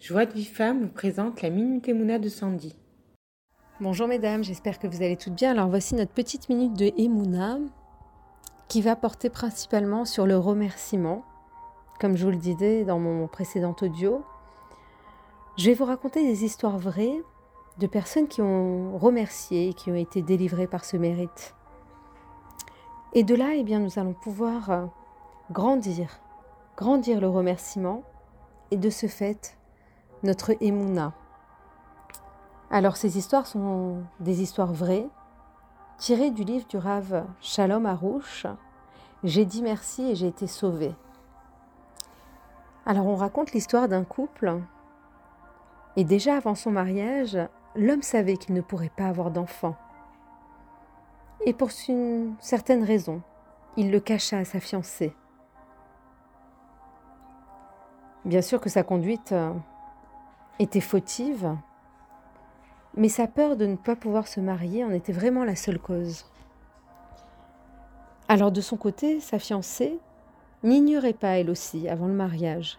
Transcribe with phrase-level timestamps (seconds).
[0.00, 0.50] Joie de vie
[0.80, 2.74] vous présente la Minute Emouna de Sandy.
[3.82, 5.50] Bonjour mesdames, j'espère que vous allez toutes bien.
[5.50, 7.58] Alors voici notre petite minute de Emouna
[8.68, 11.22] qui va porter principalement sur le remerciement.
[12.00, 14.24] Comme je vous le disais dans mon précédent audio,
[15.58, 17.20] je vais vous raconter des histoires vraies
[17.78, 21.54] de personnes qui ont remercié, qui ont été délivrées par ce mérite.
[23.12, 24.88] Et de là, eh bien, nous allons pouvoir
[25.50, 26.20] grandir,
[26.78, 28.02] grandir le remerciement
[28.70, 29.59] et de ce fait
[30.22, 31.12] notre Emouna.
[32.70, 35.08] Alors ces histoires sont des histoires vraies,
[35.98, 38.46] tirées du livre du Rav Shalom Arouche.
[39.24, 40.94] J'ai dit merci et j'ai été sauvée.
[42.86, 44.60] Alors on raconte l'histoire d'un couple
[45.96, 47.38] et déjà avant son mariage,
[47.74, 49.74] l'homme savait qu'il ne pourrait pas avoir d'enfant.
[51.46, 53.22] Et pour une certaine raison,
[53.76, 55.14] il le cacha à sa fiancée.
[58.24, 59.52] Bien sûr que sa conduite euh,
[60.60, 61.56] était fautive,
[62.94, 66.26] mais sa peur de ne pas pouvoir se marier en était vraiment la seule cause.
[68.28, 69.98] Alors de son côté, sa fiancée
[70.62, 72.78] n'ignorait pas elle aussi, avant le mariage,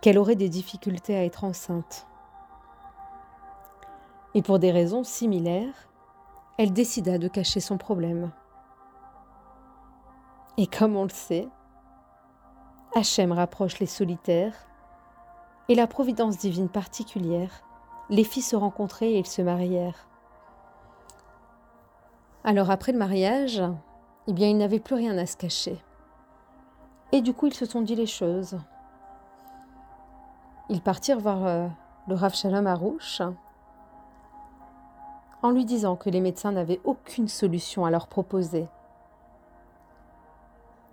[0.00, 2.06] qu'elle aurait des difficultés à être enceinte.
[4.34, 5.88] Et pour des raisons similaires,
[6.56, 8.30] elle décida de cacher son problème.
[10.56, 11.48] Et comme on le sait,
[12.94, 14.54] Hachem rapproche les solitaires
[15.68, 17.62] et la providence divine particulière
[18.08, 20.08] les fit se rencontrer et ils se marièrent.
[22.44, 23.62] Alors après le mariage,
[24.28, 25.82] eh bien ils n'avaient plus rien à se cacher.
[27.12, 28.58] Et du coup ils se sont dit les choses.
[30.68, 31.68] Ils partirent voir euh,
[32.08, 33.22] le Rav Shalom Arouche
[35.42, 38.66] en lui disant que les médecins n'avaient aucune solution à leur proposer.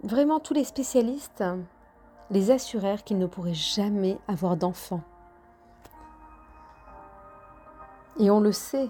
[0.03, 1.43] Vraiment tous les spécialistes
[2.33, 5.03] les assurèrent qu'ils ne pourraient jamais avoir d'enfants.
[8.19, 8.89] Et on le sait,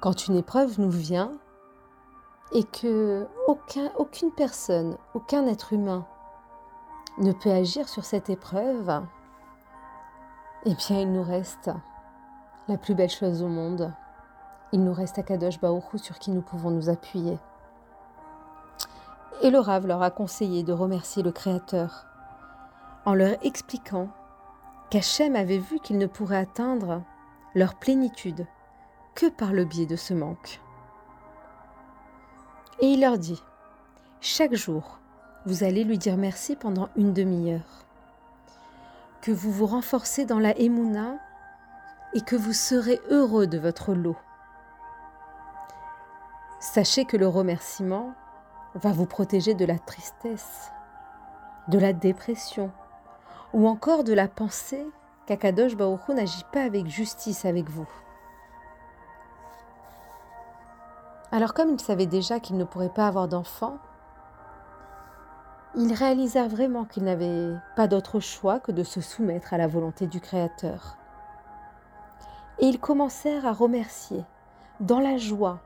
[0.00, 1.32] quand une épreuve nous vient
[2.52, 6.06] et que aucun, aucune personne, aucun être humain
[7.18, 9.02] ne peut agir sur cette épreuve,
[10.66, 11.70] eh bien il nous reste
[12.68, 13.90] la plus belle chose au monde.
[14.72, 17.38] Il nous reste Akadosh Baoru sur qui nous pouvons nous appuyer.
[19.42, 22.06] Et le Rav leur a conseillé de remercier le Créateur
[23.04, 24.08] en leur expliquant
[24.90, 27.02] qu'Hachem avait vu qu'ils ne pourraient atteindre
[27.54, 28.46] leur plénitude
[29.14, 30.60] que par le biais de ce manque.
[32.80, 33.42] Et il leur dit,
[34.20, 34.98] chaque jour,
[35.46, 37.86] vous allez lui dire merci pendant une demi-heure,
[39.22, 41.18] que vous vous renforcez dans la Emouna
[42.14, 44.16] et que vous serez heureux de votre lot.
[46.60, 48.14] Sachez que le remerciement
[48.76, 50.70] va vous protéger de la tristesse,
[51.68, 52.70] de la dépression,
[53.52, 54.86] ou encore de la pensée
[55.26, 57.88] qu'Akadosh Baruch n'agit pas avec justice avec vous.
[61.32, 63.78] Alors comme il savait déjà qu'il ne pourrait pas avoir d'enfant,
[65.74, 70.06] il réalisa vraiment qu'il n'avait pas d'autre choix que de se soumettre à la volonté
[70.06, 70.96] du Créateur.
[72.58, 74.24] Et ils commencèrent à remercier,
[74.80, 75.60] dans la joie,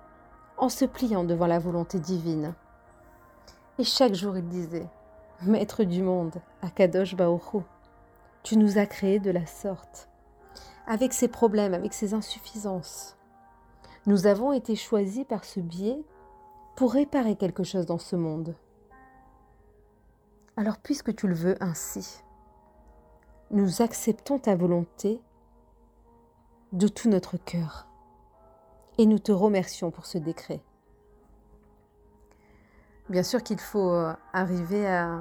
[0.58, 2.54] en se pliant devant la volonté divine.
[3.78, 4.86] Et chaque jour il disait
[5.42, 7.62] Maître du monde, Akadosh Baoru,
[8.42, 10.08] tu nous as créés de la sorte,
[10.86, 13.16] avec ses problèmes, avec ses insuffisances.
[14.06, 16.02] Nous avons été choisis par ce biais
[16.76, 18.54] pour réparer quelque chose dans ce monde.
[20.56, 22.22] Alors puisque tu le veux ainsi,
[23.50, 25.20] nous acceptons ta volonté
[26.72, 27.86] de tout notre cœur
[28.98, 30.60] et nous te remercions pour ce décret.
[33.10, 35.18] Bien sûr qu'il faut euh, arriver à,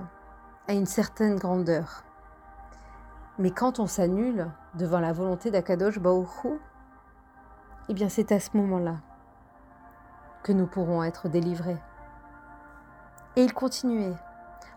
[0.67, 2.03] une certaine grandeur.
[3.39, 5.99] Mais quand on s'annule devant la volonté d'Akadosh
[7.89, 8.97] eh bien c'est à ce moment-là
[10.43, 11.79] que nous pourrons être délivrés.
[13.35, 14.13] Et il continuait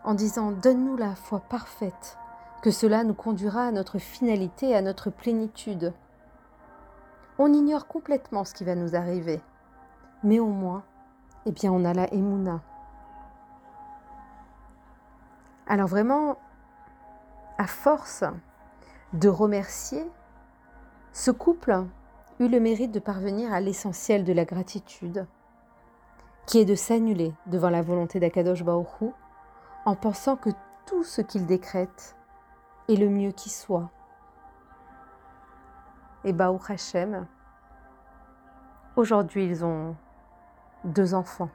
[0.05, 2.17] en disant Donne-nous la foi parfaite,
[2.63, 5.93] que cela nous conduira à notre finalité, à notre plénitude.
[7.39, 9.43] On ignore complètement ce qui va nous arriver,
[10.25, 10.83] mais au moins,
[11.45, 12.63] eh bien, on a la Emouna,
[15.67, 16.39] alors vraiment,
[17.59, 18.25] à force
[19.13, 20.05] de remercier,
[21.13, 21.85] ce couple
[22.41, 25.27] eut le mérite de parvenir à l'essentiel de la gratitude,
[26.47, 29.11] qui est de s'annuler devant la volonté d'Akadosh Baoru
[29.85, 30.51] en pensant que
[30.87, 32.17] tout ce qu'il décrète
[32.89, 33.91] est le mieux qui soit.
[36.25, 37.27] Et Baou Hashem,
[38.97, 39.97] aujourd'hui ils ont
[40.85, 41.51] deux enfants.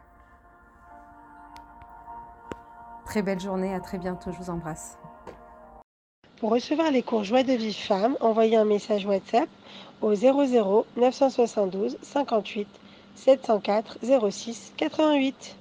[3.17, 4.95] Très belle journée, à très bientôt, je vous embrasse.
[6.39, 9.49] Pour recevoir les cours Joie de Vive Femme, envoyez un message WhatsApp
[10.01, 12.67] au 00 972 58
[13.15, 13.97] 704
[14.29, 15.55] 06 88.